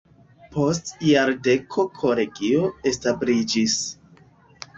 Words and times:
Post 0.53 0.87
jardeko 1.07 1.85
kolegio 1.99 2.65
establiĝis. 2.93 3.79